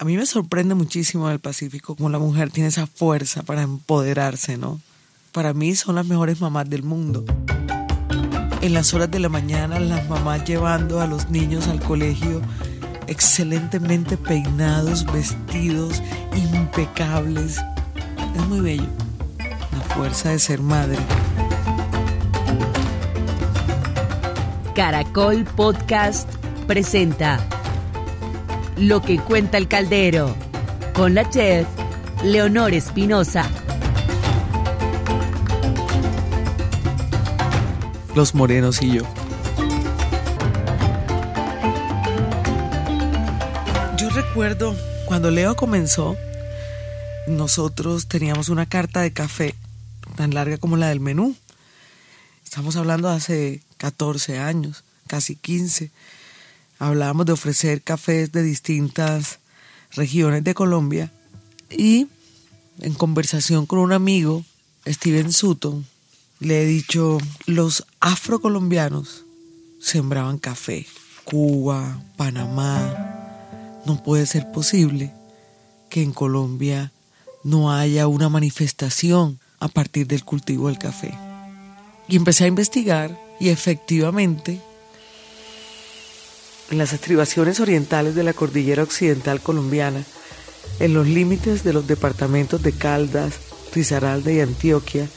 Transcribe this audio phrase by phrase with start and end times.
[0.00, 4.56] A mí me sorprende muchísimo el Pacífico como la mujer tiene esa fuerza para empoderarse,
[4.56, 4.80] ¿no?
[5.32, 7.24] Para mí son las mejores mamás del mundo.
[8.60, 12.40] En las horas de la mañana las mamás llevando a los niños al colegio
[13.08, 16.00] excelentemente peinados, vestidos,
[16.36, 17.58] impecables.
[18.36, 18.88] Es muy bello.
[19.72, 20.98] La fuerza de ser madre.
[24.76, 26.32] Caracol Podcast
[26.68, 27.40] presenta
[28.78, 30.36] Lo que cuenta el caldero
[30.94, 31.66] con la chef
[32.22, 33.50] Leonor Espinosa.
[38.14, 39.02] Los morenos y yo.
[43.96, 46.16] Yo recuerdo cuando Leo comenzó,
[47.26, 49.56] nosotros teníamos una carta de café
[50.16, 51.34] tan larga como la del menú.
[52.44, 55.90] Estamos hablando de hace 14 años, casi 15.
[56.78, 59.40] Hablábamos de ofrecer cafés de distintas
[59.92, 61.12] regiones de Colombia
[61.70, 62.06] y
[62.80, 64.44] en conversación con un amigo,
[64.86, 65.84] Steven Sutton,
[66.40, 69.24] le he dicho, los afrocolombianos
[69.80, 70.86] sembraban café,
[71.24, 73.82] Cuba, Panamá.
[73.84, 75.12] No puede ser posible
[75.90, 76.92] que en Colombia
[77.42, 81.12] no haya una manifestación a partir del cultivo del café.
[82.06, 84.60] Y empecé a investigar y efectivamente
[86.70, 90.04] en las estribaciones orientales de la cordillera occidental colombiana,
[90.80, 93.34] en los límites de los departamentos de Caldas,
[93.74, 95.08] Risaralda y Antioquia,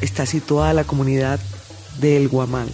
[0.00, 1.40] está situada la comunidad
[2.00, 2.68] de El Guamal,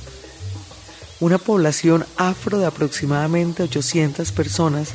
[1.21, 4.91] una población afro de aproximadamente 800 personas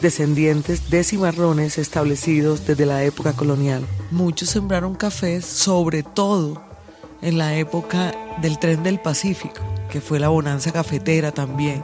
[0.00, 3.86] descendientes de cimarrones establecidos desde la época colonial.
[4.10, 6.62] Muchos sembraron cafés, sobre todo
[7.22, 11.82] en la época del tren del Pacífico, que fue la bonanza cafetera también.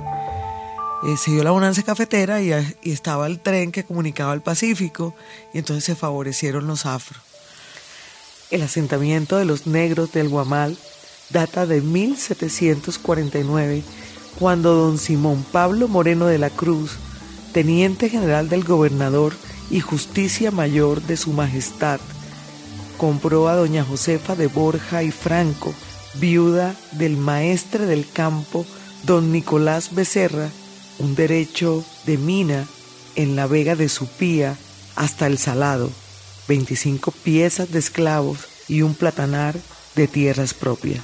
[1.03, 5.15] Eh, se dio la bonanza cafetera y, estaba el tren que comunicaba el Pacífico
[5.55, 7.23] y entonces se favorecieron los afros.
[8.51, 10.77] El asentamiento de los negros del Guamal
[11.31, 13.83] data de 1749,
[14.39, 16.99] cuando don Simón Pablo Moreno de la Cruz,
[17.53, 19.33] teniente general del gobernador
[19.71, 22.01] y justicia mayor de su majestad,
[22.99, 25.73] compró a doña Josefa de Borja y Franco,
[26.15, 28.67] viuda del maestre del campo,
[29.05, 30.51] don Nicolás Becerra,
[31.01, 32.67] un derecho de mina
[33.17, 34.57] en la vega de Supía
[34.95, 35.91] hasta el Salado,
[36.47, 39.57] 25 piezas de esclavos y un platanar
[39.97, 41.03] de tierras propias.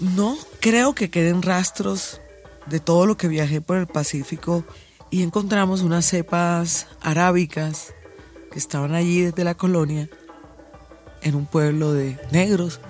[0.00, 2.20] No creo que queden rastros
[2.66, 4.64] de todo lo que viajé por el Pacífico
[5.10, 7.94] y encontramos unas cepas arábicas
[8.50, 10.08] que estaban allí desde la colonia
[11.22, 12.80] en un pueblo de negros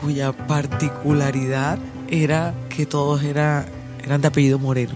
[0.00, 3.66] cuya particularidad era que todos era,
[4.04, 4.94] eran de apellido Moreno.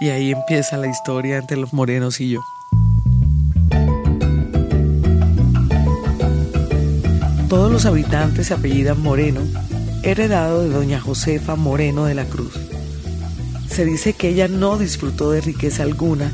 [0.00, 2.40] y ahí empieza la historia entre los morenos y yo.
[7.48, 9.42] Todos los habitantes se apellidan Moreno,
[10.02, 12.54] heredado de doña Josefa Moreno de la Cruz.
[13.68, 16.32] Se dice que ella no disfrutó de riqueza alguna,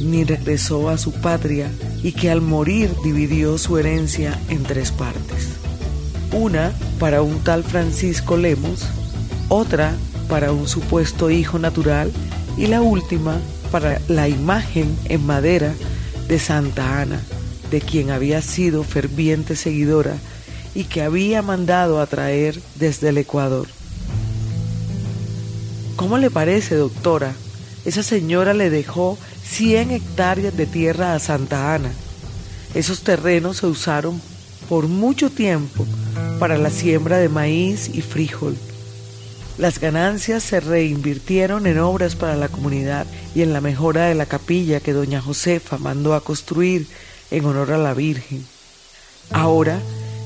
[0.00, 1.70] ni regresó a su patria
[2.02, 5.48] y que al morir dividió su herencia en tres partes.
[6.32, 8.86] Una para un tal Francisco Lemos,
[9.50, 9.94] otra
[10.28, 12.10] para un supuesto hijo natural
[12.56, 13.38] y la última
[13.70, 15.74] para la imagen en madera
[16.28, 17.20] de Santa Ana,
[17.70, 20.16] de quien había sido ferviente seguidora
[20.74, 23.68] y que había mandado a traer desde el Ecuador.
[25.96, 27.34] ¿Cómo le parece, doctora?
[27.84, 31.92] Esa señora le dejó 100 hectáreas de tierra a Santa Ana.
[32.74, 34.20] Esos terrenos se usaron
[34.72, 35.84] por mucho tiempo
[36.38, 38.56] para la siembra de maíz y frijol.
[39.58, 44.24] Las ganancias se reinvirtieron en obras para la comunidad y en la mejora de la
[44.24, 46.86] capilla que doña Josefa mandó a construir
[47.30, 48.46] en honor a la Virgen.
[49.30, 49.78] Ahora,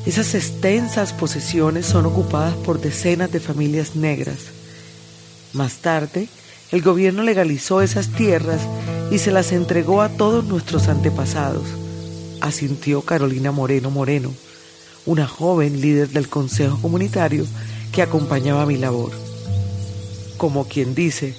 [0.06, 4.38] esas extensas posesiones son ocupadas por decenas de familias negras.
[5.54, 6.28] Más tarde,
[6.70, 8.60] el gobierno legalizó esas tierras
[9.10, 11.66] y se las entregó a todos nuestros antepasados,
[12.40, 14.32] asintió Carolina Moreno Moreno,
[15.06, 17.46] una joven líder del Consejo Comunitario
[17.92, 19.12] que acompañaba mi labor.
[20.36, 21.34] Como quien dice,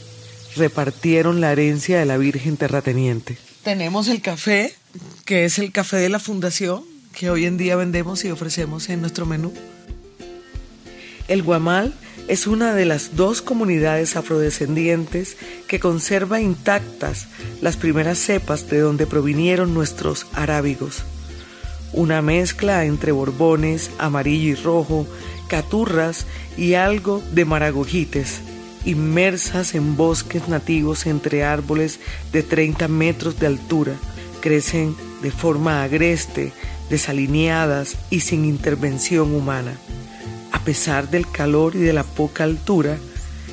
[0.56, 3.38] repartieron la herencia de la Virgen Terrateniente.
[3.64, 4.74] Tenemos el café,
[5.26, 6.84] que es el café de la Fundación,
[7.14, 9.54] que hoy en día vendemos y ofrecemos en nuestro menú.
[11.28, 11.94] El Guamal
[12.28, 15.38] es una de las dos comunidades afrodescendientes
[15.68, 17.28] que conserva intactas
[17.62, 21.04] las primeras cepas de donde provinieron nuestros arábigos.
[21.94, 25.08] Una mezcla entre borbones, amarillo y rojo,
[25.48, 26.26] caturras
[26.58, 28.42] y algo de maragogites,
[28.86, 32.00] inmersas en bosques nativos entre árboles
[32.32, 33.94] de 30 metros de altura,
[34.42, 36.52] crecen de forma agreste,
[36.90, 39.74] desalineadas y sin intervención humana.
[40.52, 42.98] A pesar del calor y de la poca altura,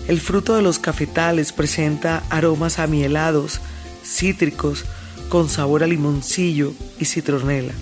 [0.08, 3.60] el fruto de los cafetales presenta aromas amielados,
[4.04, 4.84] cítricos,
[5.28, 7.72] con sabor a limoncillo y citronela.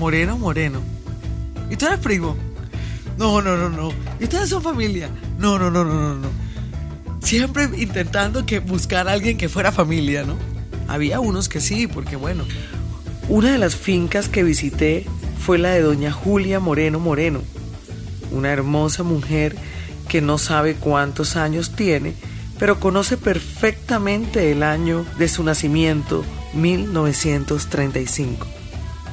[0.00, 0.80] Moreno, moreno.
[1.68, 2.34] ¿Y tú eres primo?
[3.18, 3.92] No, no, no, no.
[4.18, 5.10] ¿Y ustedes son familia?
[5.38, 6.28] No, no, no, no, no, no.
[7.20, 10.36] Siempre intentando que buscar a alguien que fuera familia, ¿no?
[10.88, 12.44] Había unos que sí, porque bueno.
[13.28, 15.04] Una de las fincas que visité
[15.38, 17.42] fue la de doña Julia Moreno Moreno,
[18.32, 19.54] una hermosa mujer
[20.08, 22.14] que no sabe cuántos años tiene,
[22.58, 26.24] pero conoce perfectamente el año de su nacimiento,
[26.54, 28.59] 1935.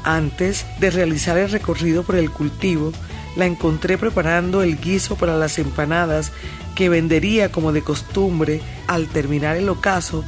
[0.08, 2.94] Antes de realizar el recorrido por el cultivo,
[3.36, 6.32] la encontré preparando el guiso para las empanadas
[6.76, 10.24] que vendería como de costumbre al terminar el ocaso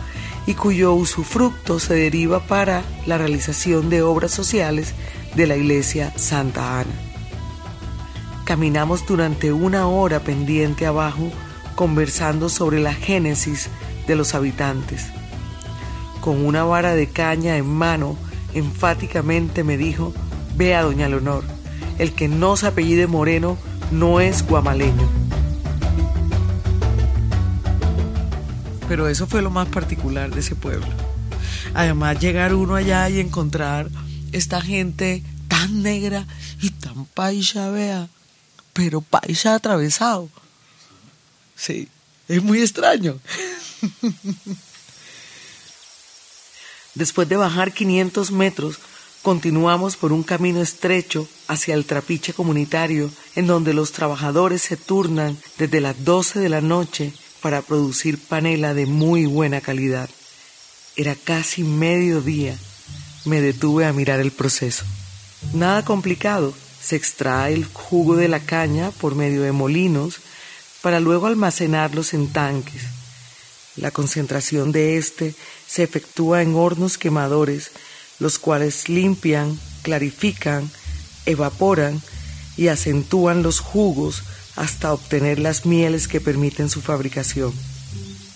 [0.45, 4.95] y cuyo usufructo se deriva para la realización de obras sociales
[5.35, 6.91] de la iglesia Santa Ana.
[8.43, 11.31] Caminamos durante una hora pendiente abajo
[11.75, 13.69] conversando sobre la génesis
[14.07, 15.05] de los habitantes.
[16.19, 18.17] Con una vara de caña en mano,
[18.54, 20.13] enfáticamente me dijo,
[20.56, 21.44] ve a doña Leonor,
[21.98, 23.57] el que no se apellide Moreno
[23.92, 25.07] no es guamaleño.
[28.88, 30.88] Pero eso fue lo más particular de ese pueblo.
[31.74, 33.90] Además, llegar uno allá y encontrar
[34.31, 36.25] esta gente tan negra
[36.62, 38.07] y tan paisa, vea,
[38.74, 40.30] pero paisa atravesado.
[41.56, 41.88] Sí,
[42.28, 43.19] es muy extraño.
[46.95, 48.80] Después de bajar 500 metros,
[49.21, 55.38] continuamos por un camino estrecho hacia el trapiche comunitario, en donde los trabajadores se turnan
[55.57, 60.09] desde las 12 de la noche para producir panela de muy buena calidad.
[60.95, 62.57] Era casi mediodía.
[63.25, 64.86] Me detuve a mirar el proceso.
[65.53, 66.53] Nada complicado.
[66.81, 70.19] Se extrae el jugo de la caña por medio de molinos
[70.81, 72.99] para luego almacenarlos en tanques.
[73.79, 75.33] La concentración de este
[75.67, 77.71] se efectúa en hornos quemadores,
[78.19, 80.69] los cuales limpian, clarifican,
[81.25, 82.01] evaporan
[82.57, 84.23] y acentúan los jugos
[84.57, 87.53] hasta obtener las mieles que permiten su fabricación.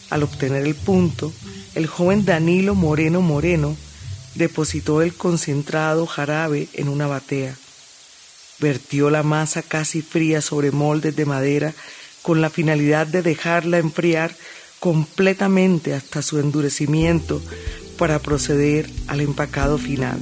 [0.10, 1.34] Al obtener el punto,
[1.76, 3.76] el joven Danilo Moreno Moreno
[4.36, 7.56] depositó el concentrado jarabe en una batea.
[8.60, 11.74] Vertió la masa casi fría sobre moldes de madera
[12.22, 14.34] con la finalidad de dejarla enfriar
[14.84, 17.42] completamente hasta su endurecimiento
[17.98, 20.20] para proceder al empacado final.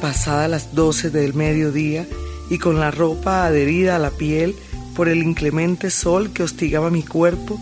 [0.00, 2.06] Pasada las 12 del mediodía
[2.48, 4.56] y con la ropa adherida a la piel
[4.96, 7.60] por el inclemente sol que hostigaba mi cuerpo,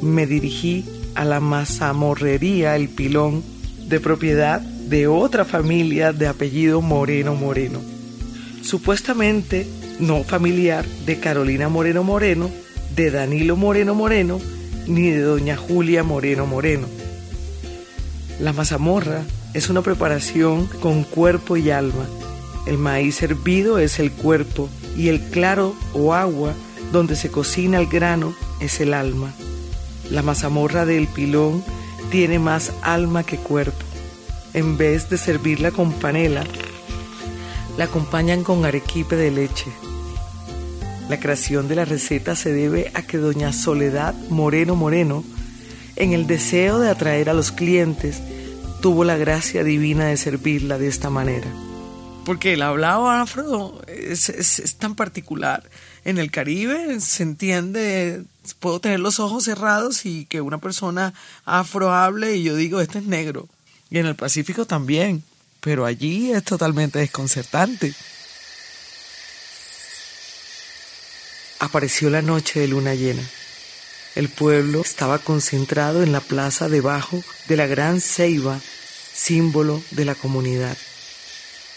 [0.00, 0.84] me dirigí
[1.16, 3.42] a la mazamorrería El Pilón,
[3.88, 7.80] de propiedad de otra familia de apellido Moreno Moreno.
[8.62, 9.66] Supuestamente
[9.98, 12.50] no familiar de Carolina Moreno Moreno,
[12.94, 14.40] de Danilo Moreno Moreno,
[14.86, 16.86] ni de doña Julia Moreno Moreno.
[18.40, 19.22] La mazamorra
[19.54, 22.06] es una preparación con cuerpo y alma.
[22.66, 26.54] El maíz hervido es el cuerpo y el claro o agua
[26.92, 29.32] donde se cocina el grano es el alma.
[30.10, 31.64] La mazamorra del pilón
[32.10, 33.84] tiene más alma que cuerpo.
[34.52, 36.44] En vez de servirla con panela,
[37.76, 39.72] la acompañan con arequipe de leche.
[41.08, 45.24] La creación de la receta se debe a que doña Soledad Moreno Moreno,
[45.96, 48.20] en el deseo de atraer a los clientes,
[48.80, 51.46] tuvo la gracia divina de servirla de esta manera.
[52.24, 55.62] Porque el hablado afro es, tan particular.
[56.04, 58.22] En el Caribe se entiende,
[58.60, 61.12] puedo tener los ojos cerrados y que una persona
[61.44, 63.48] afro hable y yo digo, este es negro.
[63.90, 65.22] Y en el Pacífico también.
[65.64, 67.94] Pero allí es totalmente desconcertante.
[71.58, 73.22] Apareció la noche de luna llena.
[74.14, 78.60] El pueblo estaba concentrado en la plaza debajo de la gran ceiba,
[79.14, 80.76] símbolo de la comunidad.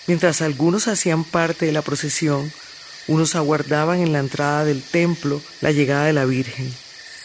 [0.06, 2.52] Mientras algunos hacían parte de la procesión,
[3.08, 6.74] unos aguardaban en la entrada del templo la llegada de la Virgen.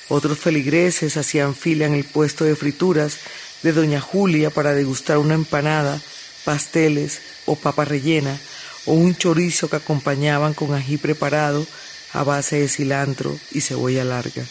[0.08, 3.18] Otros feligreses hacían fila en el puesto de frituras
[3.64, 6.00] de Doña Julia para degustar una empanada,
[6.44, 8.38] pasteles o papa rellena
[8.86, 11.66] o un chorizo que acompañaban con ají preparado
[12.12, 14.44] a base de cilantro y cebolla larga.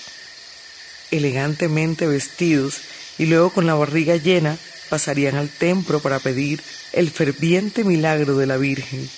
[1.12, 2.82] Elegantemente vestidos
[3.18, 4.58] y luego con la barriga llena
[4.90, 6.62] pasarían al templo para pedir
[6.94, 9.10] el ferviente milagro de la Virgen.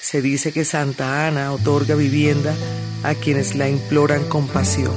[0.00, 2.54] se dice que Santa Ana otorga vivienda
[3.02, 4.94] a quienes la imploran con pasión.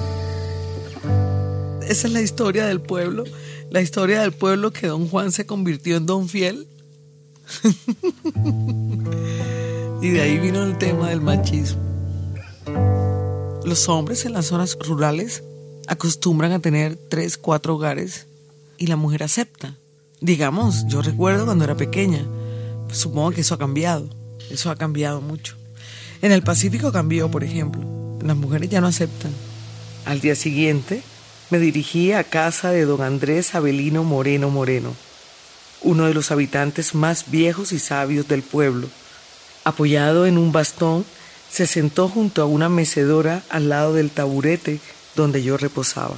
[1.88, 3.24] Esa es la historia del pueblo,
[3.70, 6.68] la historia del pueblo que don Juan se convirtió en don fiel.
[10.02, 11.82] y de ahí vino el tema del machismo.
[13.66, 15.44] Los hombres en las zonas rurales
[15.88, 18.28] acostumbran a tener tres, cuatro hogares
[18.78, 19.76] y la mujer acepta.
[20.20, 22.26] Digamos, yo recuerdo cuando era pequeña,
[22.92, 24.10] supongo que eso ha cambiado,
[24.50, 25.56] eso ha cambiado mucho.
[26.22, 27.82] En el Pacífico cambió, por ejemplo,
[28.24, 29.32] las mujeres ya no aceptan.
[30.06, 31.04] Al día siguiente
[31.50, 34.94] me dirigí a casa de don Andrés Abelino Moreno Moreno,
[35.82, 38.88] uno de los habitantes más viejos y sabios del pueblo.
[39.64, 41.06] Apoyado en un bastón,
[41.50, 44.80] se sentó junto a una mecedora al lado del taburete
[45.16, 46.18] donde yo reposaba.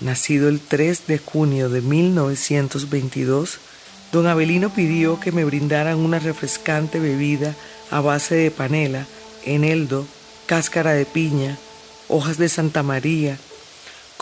[0.00, 3.58] Nacido el 3 de junio de 1922,
[4.12, 7.54] don Abelino pidió que me brindaran una refrescante bebida
[7.90, 9.06] a base de panela,
[9.44, 10.06] eneldo,
[10.46, 11.56] cáscara de piña,
[12.08, 13.38] hojas de Santa María,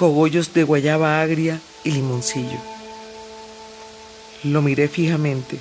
[0.00, 2.56] cogollos de guayaba agria y limoncillo.
[4.44, 5.60] Lo miré fijamente.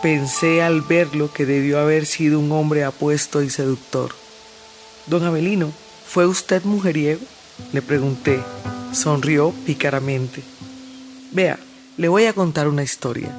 [0.00, 4.12] Pensé al verlo que debió haber sido un hombre apuesto y seductor.
[5.04, 5.70] Don Abelino,
[6.06, 7.20] ¿fue usted mujeriego?
[7.74, 8.42] Le pregunté.
[8.92, 10.42] Sonrió pícaramente.
[11.32, 11.58] Vea,
[11.98, 13.36] le voy a contar una historia.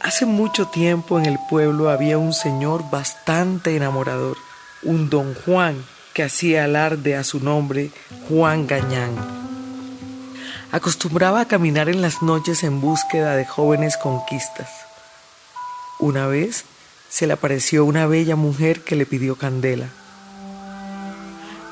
[0.00, 4.36] Hace mucho tiempo en el pueblo había un señor bastante enamorador,
[4.82, 5.76] un don Juan
[6.18, 7.92] que hacía alarde a su nombre
[8.28, 9.12] Juan Gañán.
[10.72, 14.68] Acostumbraba a caminar en las noches en búsqueda de jóvenes conquistas.
[16.00, 16.64] Una vez
[17.08, 19.90] se le apareció una bella mujer que le pidió candela.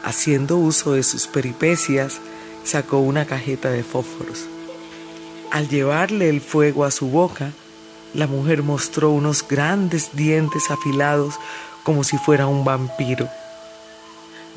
[0.05, 2.21] Haciendo uso de sus peripecias,
[2.63, 4.45] sacó una cajeta de fósforos.
[5.51, 7.51] Al llevarle el fuego a su boca,
[8.15, 11.35] la mujer mostró unos grandes dientes afilados
[11.83, 13.29] como si fuera un vampiro.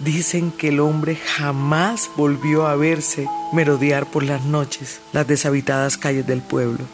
[0.04, 6.26] Dicen que el hombre jamás volvió a verse merodear por las noches las deshabitadas calles
[6.26, 6.86] del pueblo.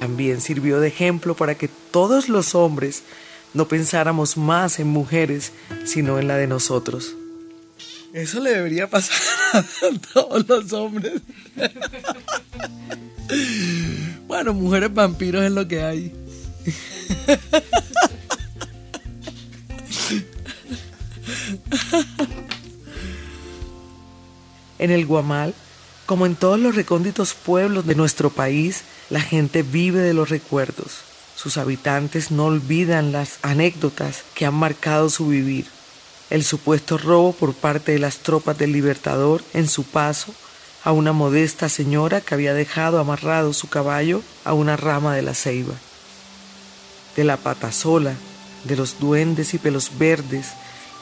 [0.00, 3.02] También sirvió de ejemplo para que todos los hombres
[3.54, 5.52] no pensáramos más en mujeres,
[5.84, 7.14] sino en la de nosotros.
[8.12, 9.16] Eso le debería pasar
[9.54, 11.22] a todos los hombres.
[14.26, 16.12] Bueno, mujeres vampiros es lo que hay.
[24.78, 25.54] En el Guamal,
[26.04, 30.98] como en todos los recónditos pueblos de nuestro país, la gente vive de los recuerdos.
[31.34, 35.66] Sus habitantes no olvidan las anécdotas que han marcado su vivir.
[36.28, 40.34] El supuesto robo por parte de las tropas del Libertador en su paso
[40.84, 45.34] a una modesta señora que había dejado amarrado su caballo a una rama de la
[45.34, 45.74] ceiba.
[47.16, 48.14] De la patasola,
[48.64, 50.48] de los duendes y pelos verdes,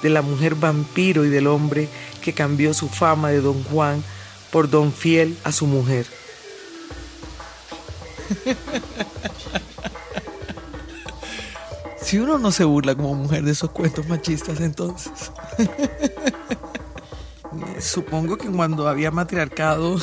[0.05, 1.89] de la mujer vampiro y del hombre
[2.23, 4.05] que cambió su fama de don Juan
[4.53, 6.05] por don fiel a su mujer.
[12.03, 15.33] Si uno no se burla como mujer de esos cuentos machistas, entonces.
[17.81, 19.97] Supongo que cuando había matriarcado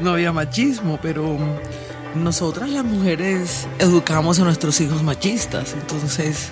[0.00, 1.38] no había machismo, pero
[2.16, 6.50] nosotras las mujeres educamos a nuestros hijos machistas, entonces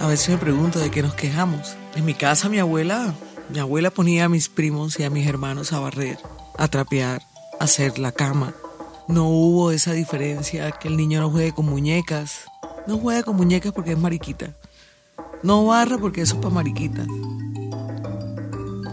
[0.00, 1.76] a veces me pregunto de qué nos quejamos.
[1.94, 3.14] En mi casa mi abuela,
[3.48, 6.18] mi abuela ponía a mis primos y a mis hermanos a barrer,
[6.58, 7.22] a trapear,
[7.58, 8.54] a hacer la cama.
[9.08, 12.40] No hubo esa diferencia que el niño no juegue con muñecas.
[12.86, 14.54] No juegue con muñecas porque es mariquita.
[15.42, 17.06] No barra porque eso es para mariquitas.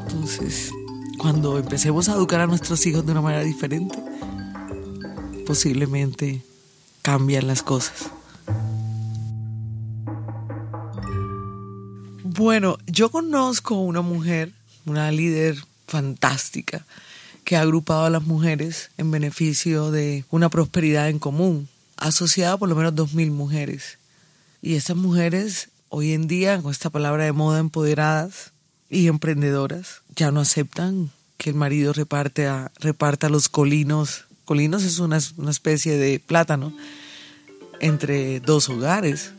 [0.07, 0.71] Entonces,
[1.17, 3.97] cuando empecemos a educar a nuestros hijos de una manera diferente,
[5.45, 6.43] posiblemente
[7.01, 8.09] cambian las cosas.
[12.43, 14.51] Bueno, yo conozco una mujer,
[14.85, 15.55] una líder
[15.87, 16.85] fantástica,
[17.45, 22.67] que ha agrupado a las mujeres en beneficio de una prosperidad en común, asociada por
[22.67, 23.97] lo menos dos mil mujeres.
[24.61, 28.51] Y estas mujeres, hoy en día, con esta palabra de moda, empoderadas
[28.89, 34.25] y emprendedoras, ya no aceptan que el marido reparte reparta los colinos.
[34.43, 36.75] Colinos es una, una especie de plátano
[37.79, 39.31] entre dos hogares.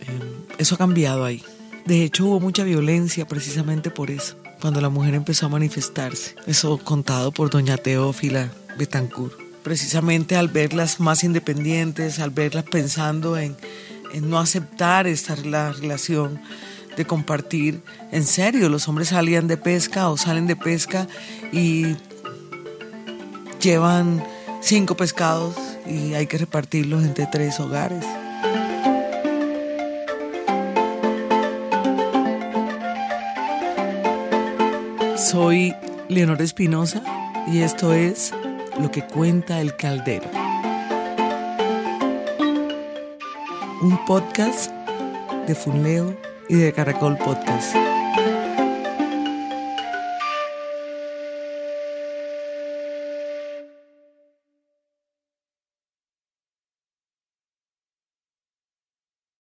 [0.00, 1.44] Eh, eso ha cambiado ahí.
[1.86, 6.34] De hecho, hubo mucha violencia precisamente por eso, cuando la mujer empezó a manifestarse.
[6.46, 9.34] Eso contado por doña Teófila Betancourt.
[9.62, 13.56] Precisamente al verlas más independientes, al verlas pensando en,
[14.12, 16.40] en no aceptar esta la relación
[16.96, 17.82] de compartir.
[18.10, 21.06] En serio, los hombres salían de pesca o salen de pesca
[21.52, 21.94] y
[23.60, 24.24] llevan
[24.60, 25.54] cinco pescados
[25.86, 28.04] y hay que repartirlos entre tres hogares.
[35.30, 35.74] Soy
[36.08, 37.02] Leonor Espinosa
[37.48, 38.32] y esto es
[38.80, 40.30] Lo que cuenta el caldero.
[43.82, 44.70] Un podcast
[45.48, 46.16] de Funleo
[46.48, 47.74] y de Caracol Podcast.